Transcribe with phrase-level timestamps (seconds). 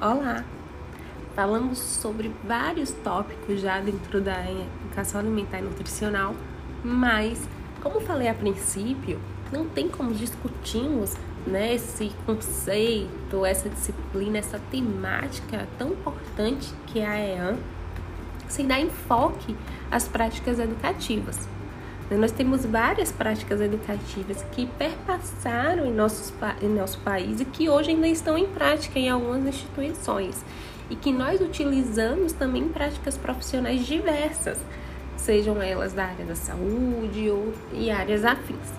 [0.00, 0.44] Olá!
[1.34, 6.36] Falamos sobre vários tópicos já dentro da educação alimentar e nutricional,
[6.84, 7.48] mas,
[7.82, 9.18] como falei a princípio,
[9.52, 17.06] não tem como discutirmos né, esse conceito, essa disciplina, essa temática tão importante que é
[17.08, 17.56] a EAN,
[18.46, 19.56] sem dar enfoque
[19.90, 21.48] às práticas educativas.
[22.10, 27.90] Nós temos várias práticas educativas que perpassaram em, nossos, em nosso país e que hoje
[27.90, 30.42] ainda estão em prática em algumas instituições.
[30.88, 34.58] E que nós utilizamos também em práticas profissionais diversas,
[35.18, 38.72] sejam elas da área da saúde ou e áreas afins.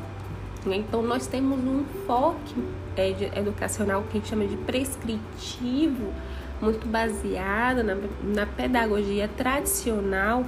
[0.66, 2.56] Então, nós temos um enfoque
[2.98, 6.12] é, educacional que a gente chama de prescritivo,
[6.60, 10.46] muito baseado na, na pedagogia tradicional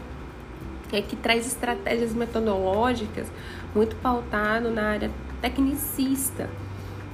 [0.95, 3.27] é que traz estratégias metodológicas
[3.73, 6.49] muito pautado na área tecnicista.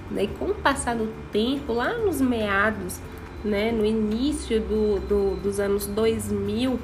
[0.10, 0.24] Né?
[0.24, 3.00] E com o passar do tempo, lá nos meados,
[3.44, 6.80] né, no início do, do, dos anos 2000,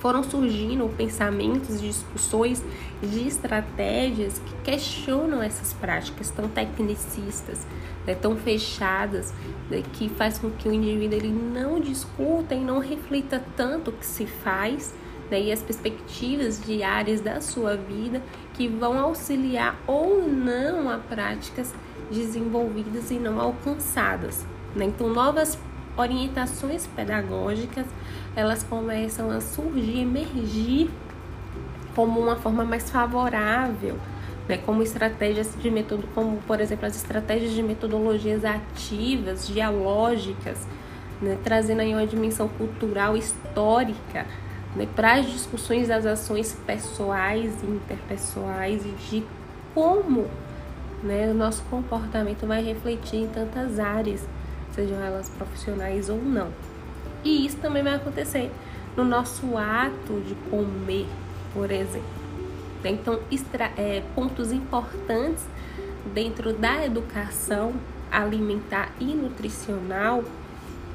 [0.00, 2.62] foram surgindo pensamentos, discussões
[3.02, 7.66] de estratégias que questionam essas práticas tão tecnicistas,
[8.06, 9.32] né, tão fechadas,
[9.68, 13.92] né, que faz com que o indivíduo ele não discuta e não reflita tanto o
[13.92, 14.94] que se faz
[15.30, 18.22] né, e as perspectivas diárias da sua vida
[18.54, 21.74] que vão auxiliar ou não a práticas
[22.10, 24.46] desenvolvidas e não alcançadas.
[24.74, 24.86] Né?
[24.86, 25.58] Então, novas
[25.96, 27.86] orientações pedagógicas
[28.36, 30.90] elas começam a surgir, emergir
[31.94, 33.98] como uma forma mais favorável,
[34.48, 40.66] né, como estratégias de método, como por exemplo as estratégias de metodologias ativas, dialógicas,
[41.20, 44.24] né, trazendo aí uma dimensão cultural histórica
[44.78, 49.26] né, para as discussões das ações pessoais e interpessoais e de
[49.74, 50.26] como
[51.02, 54.24] né, o nosso comportamento vai refletir em tantas áreas,
[54.72, 56.48] sejam elas profissionais ou não.
[57.24, 58.52] E isso também vai acontecer
[58.96, 61.06] no nosso ato de comer,
[61.52, 62.18] por exemplo.
[62.84, 65.44] Então, extra, é, pontos importantes
[66.14, 67.74] dentro da educação
[68.10, 70.22] alimentar e nutricional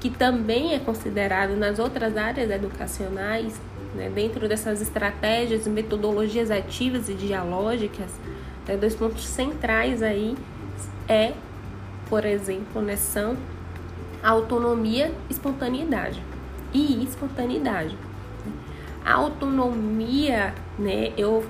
[0.03, 3.57] que também é considerado nas outras áreas educacionais,
[3.95, 8.11] né, dentro dessas estratégias e metodologias ativas e dialógicas,
[8.67, 10.35] né, dois pontos centrais aí
[11.07, 11.33] é,
[12.09, 13.37] por exemplo, né, são
[14.23, 16.21] autonomia e espontaneidade.
[16.73, 17.97] E espontaneidade.
[19.05, 21.45] A autonomia, né, eu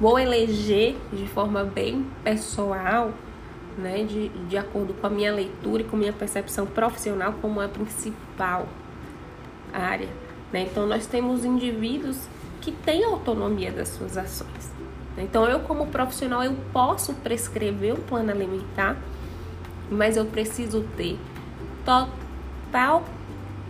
[0.00, 3.12] vou eleger de forma bem pessoal
[3.76, 7.60] né, de, de acordo com a minha leitura e com a minha percepção profissional como
[7.60, 8.66] a principal
[9.72, 10.08] área.
[10.52, 10.68] Né?
[10.70, 12.18] Então, nós temos indivíduos
[12.60, 14.70] que têm autonomia das suas ações.
[15.16, 18.96] Então, eu, como profissional, eu posso prescrever um plano alimentar,
[19.90, 21.18] mas eu preciso ter
[21.84, 23.04] total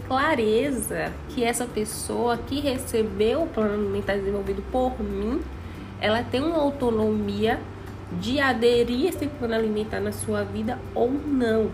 [0.07, 5.41] clareza que essa pessoa que recebeu o plano alimentar desenvolvido por mim,
[6.01, 7.61] ela tem uma autonomia
[8.21, 11.71] de aderir esse plano alimentar na sua vida ou não.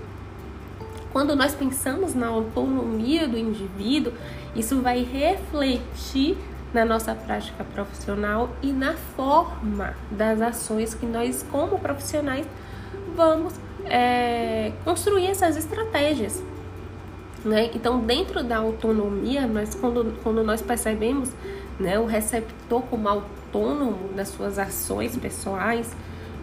[1.12, 4.12] Quando nós pensamos na autonomia do indivíduo,
[4.56, 6.36] isso vai refletir
[6.72, 12.46] na nossa prática profissional e na forma das ações que nós, como profissionais,
[13.14, 16.42] vamos é, construir essas estratégias.
[17.44, 17.70] Né?
[17.74, 21.30] Então, dentro da autonomia, nós, quando, quando nós percebemos
[21.78, 25.94] né, o receptor como autônomo das suas ações pessoais,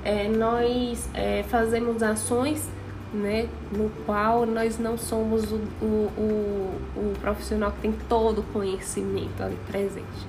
[0.04, 2.70] é, nós é, fazemos ações
[3.14, 5.86] né, no qual nós não somos o, o,
[6.18, 10.28] o, o, profissional que tem todo o conhecimento ali presente.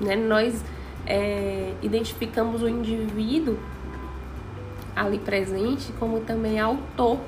[0.00, 0.16] Né?
[0.16, 0.62] Nós
[1.06, 3.56] é, identificamos o indivíduo
[4.94, 7.18] ali presente como também autor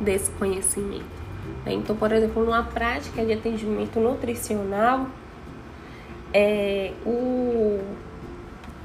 [0.00, 1.22] desse conhecimento.
[1.66, 1.72] Né?
[1.72, 5.08] Então, por exemplo, numa prática de atendimento nutricional,
[6.32, 7.80] é, o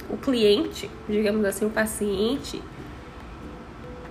[0.09, 2.62] o cliente, digamos assim, o paciente,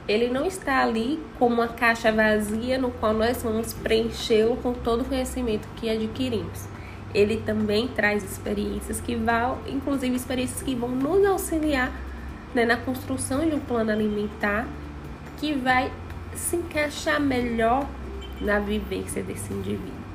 [0.08, 5.02] ele não está ali como uma caixa vazia no qual nós vamos preenchê-lo com todo
[5.02, 6.66] o conhecimento que adquirimos.
[7.12, 11.92] Ele também traz experiências que vão, inclusive experiências que vão nos auxiliar
[12.54, 14.68] né, na construção de um plano alimentar
[15.38, 15.90] que vai
[16.34, 17.86] se encaixar melhor
[18.40, 20.06] na vivência desse indivíduo.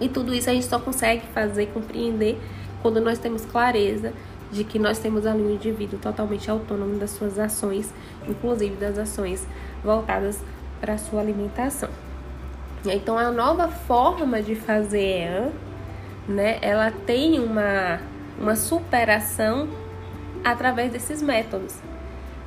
[0.00, 2.38] E tudo isso a gente só consegue fazer compreender
[2.82, 4.12] quando nós temos clareza
[4.50, 7.92] de que nós temos ali um indivíduo totalmente autônomo das suas ações,
[8.26, 9.46] inclusive das ações
[9.82, 10.42] voltadas
[10.80, 11.90] para a sua alimentação.
[12.86, 15.50] Então, a nova forma de fazer EAN,
[16.28, 18.00] né, ela tem uma,
[18.38, 19.68] uma superação
[20.44, 21.76] através desses métodos,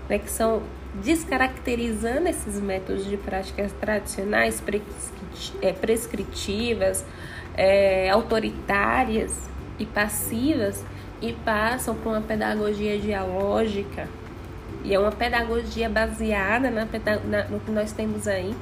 [0.09, 0.63] né, que são
[0.95, 4.62] descaracterizando esses métodos de práticas tradicionais,
[5.62, 7.06] é, prescritivas,
[7.56, 9.50] é, autoritárias
[9.80, 10.83] e passivas
[11.22, 14.08] e passam para uma pedagogia dialógica
[14.84, 16.88] e é uma pedagogia baseada na,
[17.26, 18.56] na, no que nós temos aí,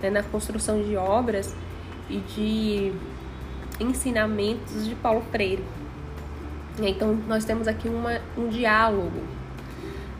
[0.00, 1.54] né, na construção de obras
[2.08, 2.92] e de
[3.80, 5.64] ensinamentos de Paulo Freire.
[6.78, 9.20] Então, nós temos aqui uma, um diálogo.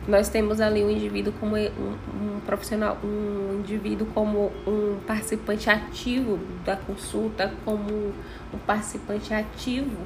[0.07, 6.39] Nós temos ali um indivíduo como um, um profissional, um indivíduo como um participante ativo
[6.65, 8.13] da consulta, como
[8.53, 9.97] um participante ativo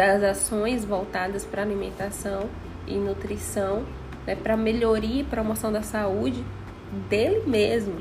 [0.00, 2.48] das ações voltadas para alimentação
[2.86, 3.84] e nutrição
[4.26, 6.42] né, para melhoria e promoção da saúde
[7.10, 7.96] dele mesmo.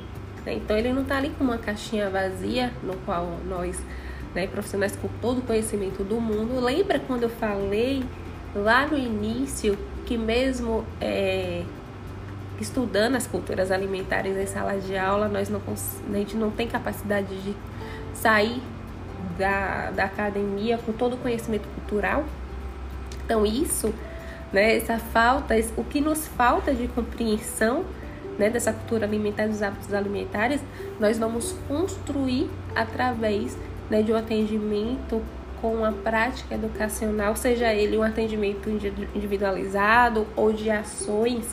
[0.45, 0.53] Né?
[0.53, 3.77] Então ele não está ali com uma caixinha vazia no qual nós,
[4.33, 8.01] né, profissionais com todo o conhecimento do mundo, lembra quando eu falei
[8.55, 11.65] lá no início que mesmo é,
[12.61, 17.27] estudando as culturas alimentares em sala de aula, nós não, a gente não tem capacidade
[17.41, 17.53] de
[18.13, 18.61] sair
[19.39, 22.25] da, da academia com todo o conhecimento cultural.
[23.25, 23.93] Então isso
[24.51, 24.77] né?
[24.77, 27.85] Essa falta, o que nos falta de compreensão
[28.37, 30.61] né, dessa cultura alimentar, dos hábitos alimentares,
[30.99, 33.57] nós vamos construir através
[33.89, 35.21] né, de um atendimento
[35.61, 41.45] com a prática educacional, seja ele um atendimento individualizado ou de ações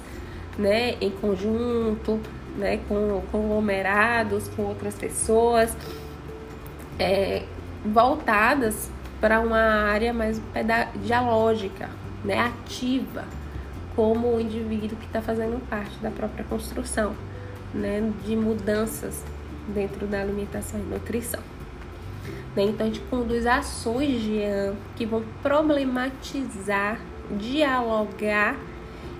[0.57, 2.21] né, em conjunto,
[2.57, 5.77] né, com conglomerados, com outras pessoas,
[7.01, 7.43] é,
[7.93, 8.91] voltadas
[9.21, 10.41] para uma área mais
[11.03, 11.89] dialógica,
[12.25, 13.25] né, ativa
[13.95, 17.15] como o indivíduo que está fazendo parte da própria construção
[17.73, 19.25] né, de mudanças
[19.69, 21.41] dentro da alimentação e nutrição.
[22.55, 22.65] Né?
[22.65, 24.41] Então a gente conduz ações de
[24.97, 27.01] que vão problematizar,
[27.39, 28.57] dialogar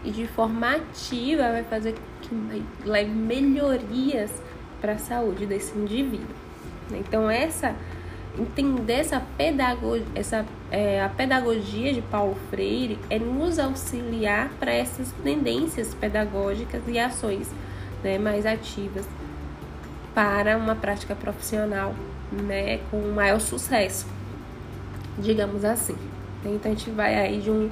[0.05, 4.31] e de forma ativa vai fazer que leve melhorias
[4.81, 6.35] para a saúde desse indivíduo.
[6.93, 7.75] Então essa
[8.39, 15.13] entender essa pedagogia, essa, é, a pedagogia de Paulo Freire é nos auxiliar para essas
[15.23, 17.51] tendências pedagógicas e ações
[18.03, 19.07] né, mais ativas
[20.15, 21.95] para uma prática profissional
[22.31, 24.07] né, com maior sucesso,
[25.19, 25.97] digamos assim.
[26.45, 27.71] Então a gente vai aí de, um,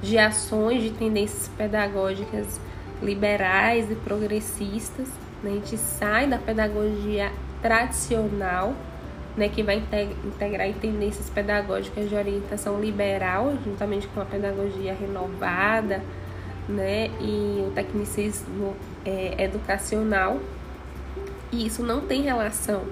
[0.00, 2.60] de ações de tendências pedagógicas
[3.02, 5.08] liberais e progressistas,
[5.42, 8.74] né, a gente sai da pedagogia tradicional
[9.36, 9.82] né, que vai
[10.24, 16.02] integrar tendências pedagógicas de orientação liberal, juntamente com a pedagogia renovada,
[16.68, 20.38] né, e o tecnicismo é, educacional.
[21.50, 22.82] E isso não tem relação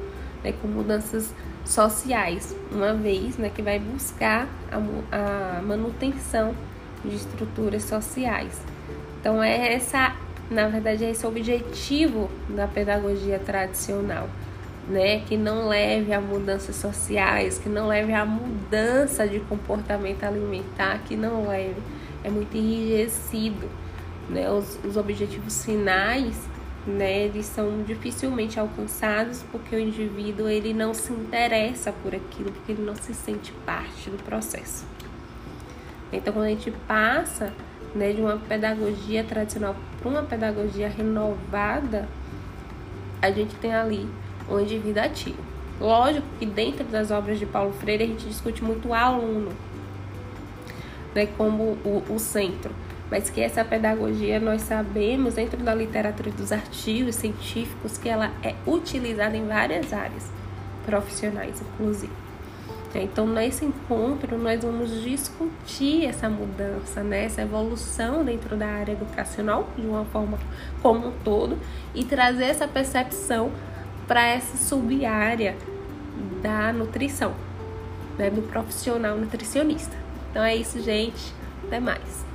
[0.43, 1.35] né, com mudanças
[1.65, 6.55] sociais, uma vez né, que vai buscar a, a manutenção
[7.05, 8.61] de estruturas sociais.
[9.21, 10.17] Então é essa,
[10.51, 14.29] na verdade, é esse o objetivo da pedagogia tradicional
[14.91, 21.01] né, que não leve a mudanças sociais, que não leve a mudança de comportamento alimentar,
[21.07, 21.81] que não leve,
[22.25, 23.69] é muito enrijecido,
[24.29, 26.35] né, os, os objetivos finais,
[26.85, 32.73] né, eles são dificilmente alcançados porque o indivíduo ele não se interessa por aquilo, porque
[32.73, 34.85] ele não se sente parte do processo.
[36.13, 37.53] Então, quando a gente passa
[37.95, 42.09] né, de uma pedagogia tradicional para uma pedagogia renovada,
[43.23, 44.09] a gente tem ali
[44.51, 45.43] o indivíduo ativo.
[45.81, 49.51] Lógico que dentro das obras de Paulo Freire a gente discute muito o aluno,
[51.15, 52.71] né, como o, o centro,
[53.11, 58.55] mas que essa pedagogia nós sabemos dentro da literatura dos artigos científicos que ela é
[58.67, 60.31] utilizada em várias áreas
[60.85, 62.13] profissionais, inclusive.
[62.93, 67.25] Então, nesse encontro, nós vamos discutir essa mudança, né?
[67.25, 70.37] essa evolução dentro da área educacional, de uma forma
[70.83, 71.57] como um todo,
[71.95, 73.53] e trazer essa percepção
[74.10, 75.56] para essa sub-área
[76.43, 77.32] da nutrição,
[78.19, 79.96] né, do profissional nutricionista.
[80.29, 81.32] Então é isso, gente.
[81.64, 82.26] Até mais.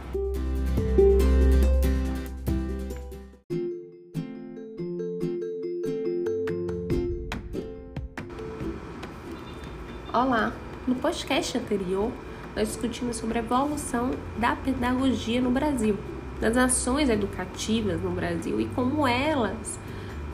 [10.13, 10.53] Olá!
[10.88, 12.10] No podcast anterior,
[12.55, 16.00] nós discutimos sobre a evolução da pedagogia no Brasil,
[16.39, 19.77] das ações educativas no Brasil e como elas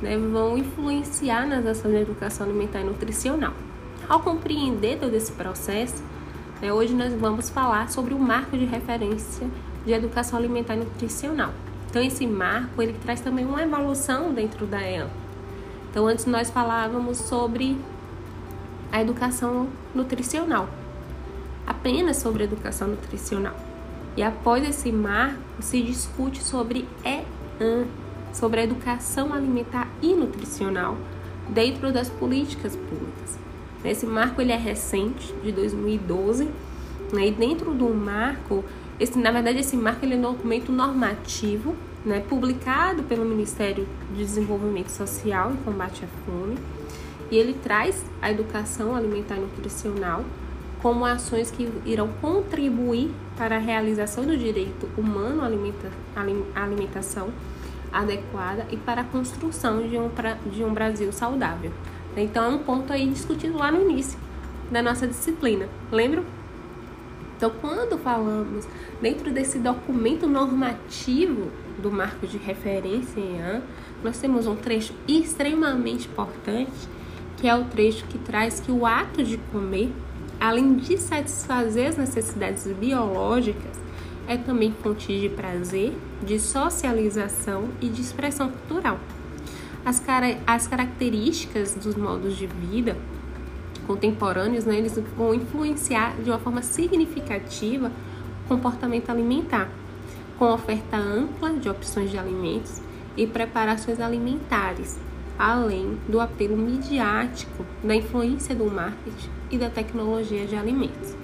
[0.02, 3.54] né, vão influenciar nas ações de educação alimentar e nutricional.
[4.10, 6.04] Ao compreender todo esse processo,
[6.62, 9.48] né, hoje nós vamos falar sobre o marco de referência
[9.86, 11.54] de educação alimentar e nutricional.
[11.90, 15.10] Então, esse marco ele traz também uma evolução dentro da EAN.
[15.90, 17.78] Então, antes nós falávamos sobre
[18.92, 20.70] a educação nutricional,
[21.68, 23.56] apenas sobre educação nutricional.
[24.16, 27.86] E após esse marco, se discute sobre EAN
[28.34, 30.98] sobre a educação alimentar e nutricional
[31.50, 33.38] dentro das políticas públicas.
[33.84, 36.48] Esse marco ele é recente, de 2012,
[37.12, 37.28] né?
[37.28, 38.64] e dentro do marco,
[39.00, 42.20] esse, na verdade esse marco ele é um documento normativo, né?
[42.22, 46.58] publicado pelo Ministério de Desenvolvimento Social e Combate à Fome,
[47.32, 50.24] e ele traz a educação alimentar e nutricional
[50.82, 57.30] como ações que irão contribuir para a realização do direito humano à alimentação
[57.92, 60.10] adequada e para a construção de um,
[60.52, 61.72] de um Brasil saudável.
[62.16, 64.20] Então é um ponto aí discutido lá no início
[64.70, 66.24] da nossa disciplina, lembram?
[67.42, 68.68] Então, quando falamos
[69.02, 73.64] dentro desse documento normativo do marco de referência EAN,
[74.04, 76.88] nós temos um trecho extremamente importante,
[77.38, 79.92] que é o trecho que traz que o ato de comer,
[80.40, 83.81] além de satisfazer as necessidades biológicas,
[84.32, 88.98] é também fonte de prazer, de socialização e de expressão cultural.
[89.84, 90.02] As,
[90.48, 92.96] as características dos modos de vida
[93.86, 97.92] contemporâneos, né, eles vão influenciar de uma forma significativa
[98.46, 99.70] o comportamento alimentar,
[100.40, 102.82] com oferta ampla de opções de alimentos
[103.18, 104.98] e preparações alimentares,
[105.38, 111.18] além do apelo midiático, da influência do marketing e da tecnologia de alimentos.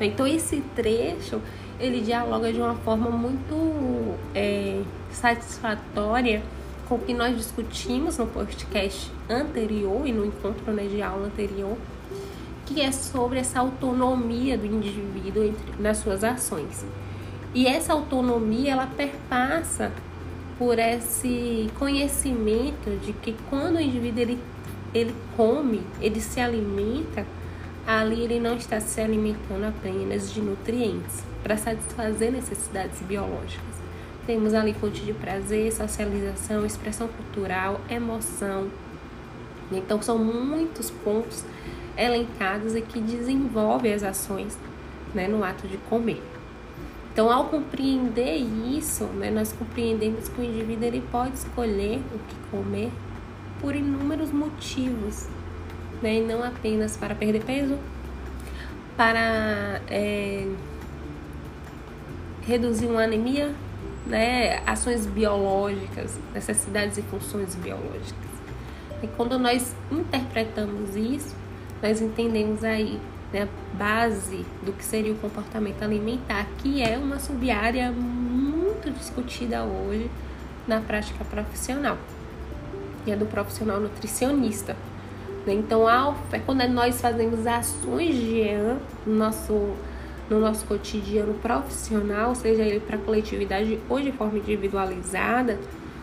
[0.00, 1.40] Então esse trecho
[1.78, 6.42] ele dialoga de uma forma muito é, satisfatória
[6.88, 11.76] com o que nós discutimos no podcast anterior e no encontro né, de aula anterior,
[12.66, 16.84] que é sobre essa autonomia do indivíduo entre, nas suas ações.
[17.54, 19.92] E essa autonomia ela perpassa
[20.58, 24.38] por esse conhecimento de que quando o indivíduo ele,
[24.92, 27.26] ele come, ele se alimenta,
[27.86, 33.74] ali ele não está se alimentando apenas de nutrientes para satisfazer necessidades biológicas.
[34.26, 38.70] Temos ali fonte de prazer, socialização, expressão cultural, emoção.
[39.70, 41.44] Então são muitos pontos
[41.96, 44.58] elencados e que desenvolvem as ações
[45.14, 46.22] né, no ato de comer.
[47.12, 52.34] Então, ao compreender isso, né, nós compreendemos que o indivíduo ele pode escolher o que
[52.50, 52.90] comer
[53.60, 55.28] por inúmeros motivos,
[56.02, 57.78] né, não apenas para perder peso,
[58.96, 60.46] para é,
[62.42, 63.52] reduzir uma anemia,
[64.06, 68.34] né, ações biológicas, necessidades e funções biológicas.
[69.02, 71.34] E quando nós interpretamos isso,
[71.82, 73.00] nós entendemos aí
[73.32, 79.64] né, a base do que seria o comportamento alimentar, que é uma sub-área muito discutida
[79.64, 80.10] hoje
[80.66, 81.98] na prática profissional,
[83.06, 84.76] e é do profissional nutricionista.
[85.46, 85.88] Então,
[86.32, 89.74] é quando nós fazemos ações de EAN no nosso,
[90.30, 95.58] no nosso cotidiano profissional, seja ele para coletividade ou de forma individualizada,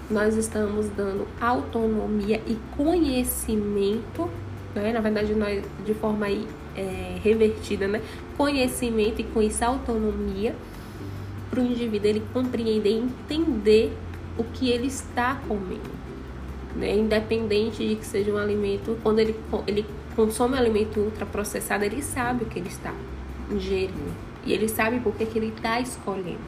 [0.09, 4.29] nós estamos dando autonomia e conhecimento,
[4.75, 4.91] né?
[4.91, 6.45] na verdade, nós, de forma aí,
[6.75, 8.01] é, revertida, né?
[8.37, 10.55] Conhecimento e com isso autonomia
[11.49, 13.93] para o indivíduo ele compreender e entender
[14.37, 15.81] o que ele está comendo,
[16.75, 16.95] né?
[16.95, 19.35] Independente de que seja um alimento, quando ele,
[19.67, 19.85] ele
[20.15, 22.93] consome um alimento ultraprocessado, ele sabe o que ele está
[23.49, 26.39] ingerindo e ele sabe por que, que ele está escolhendo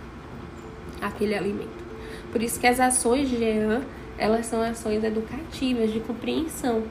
[1.02, 1.84] aquele alimento.
[2.32, 3.82] Por isso que as ações de EAN,
[4.18, 6.84] elas são ações educativas de compreensão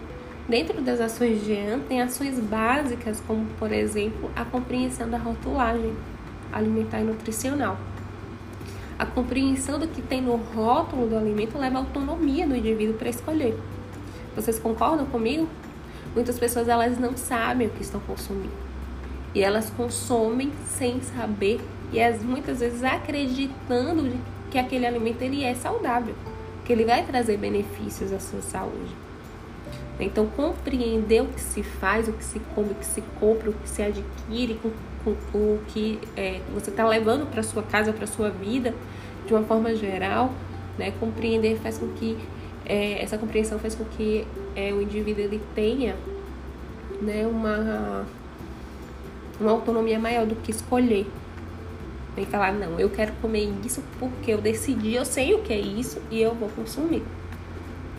[0.49, 5.95] Dentro das ações de EAN, tem ações básicas, como, por exemplo, a compreensão da rotulagem
[6.53, 7.79] alimentar e nutricional.
[9.03, 13.09] A compreensão do que tem no rótulo do alimento leva à autonomia do indivíduo para
[13.09, 13.59] escolher.
[14.37, 15.49] Vocês concordam comigo?
[16.15, 18.55] Muitas pessoas elas não sabem o que estão consumindo.
[19.35, 21.61] E elas consomem sem saber
[21.93, 24.09] e as, muitas vezes acreditando
[24.53, 26.15] que aquele alimento ele é saudável,
[26.65, 28.95] que ele vai trazer benefícios à sua saúde.
[30.01, 33.53] Então, compreender o que se faz, o que se come, o que se compra, o
[33.53, 38.31] que se adquire, com o que é, você está levando para sua casa, para sua
[38.31, 38.75] vida,
[39.27, 40.33] de uma forma geral,
[40.79, 40.93] né?
[40.99, 42.17] Compreender faz com que
[42.65, 45.97] é, essa compreensão faz com que é, o indivíduo ele tenha,
[47.01, 48.07] né, uma
[49.41, 51.07] uma autonomia maior do que escolher.
[52.17, 55.59] E falar, não, eu quero comer isso porque eu decidi, eu sei o que é
[55.59, 57.03] isso e eu vou consumir.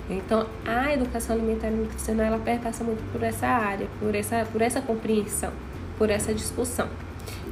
[0.09, 4.61] Então, a educação alimentar e nutricional ela perpassa muito por essa área, por essa, por
[4.61, 5.51] essa compreensão,
[5.97, 6.89] por essa discussão.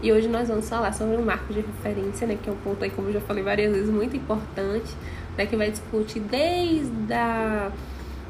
[0.03, 2.83] E hoje nós vamos falar sobre o marco de referência, né, que é um ponto
[2.83, 4.91] aí, como eu já falei várias vezes, muito importante,
[5.37, 7.71] né, que vai discutir desde a,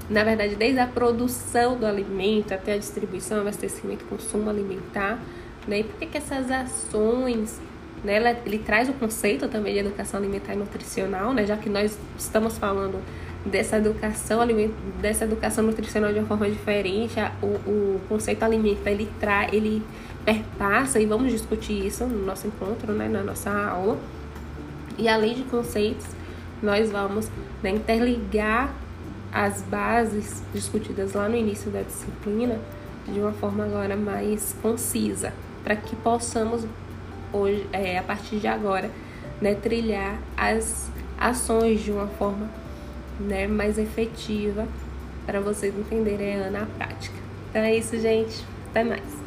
[0.10, 5.20] na verdade, desde a produção do alimento até a distribuição, abastecimento consumo alimentar,
[5.68, 7.60] né, e por que, essas ações,
[8.04, 11.70] né, ela, ele traz o conceito também de educação alimentar e nutricional, né, já que
[11.70, 13.00] nós estamos falando
[13.46, 14.40] dessa educação
[15.02, 17.16] dessa educação nutricional de uma forma diferente.
[17.42, 19.84] O, o conceito alimentar ele traz, ele
[20.24, 23.98] perpassa e vamos discutir isso no nosso encontro, né, na nossa aula.
[24.98, 26.06] E além de conceitos,
[26.62, 27.30] nós vamos
[27.64, 28.74] né, interligar
[29.32, 32.60] as bases discutidas lá no início da disciplina
[33.08, 35.34] de uma forma agora mais concisa,
[35.64, 36.66] para que possamos
[37.34, 38.92] hoje, é, a partir de agora,
[39.42, 42.48] né, trilhar as ações de uma forma
[43.22, 44.68] né, mais efetiva
[45.25, 47.16] para vocês entenderem a na prática.
[47.50, 48.44] Então é isso, gente.
[48.70, 49.21] Até mais.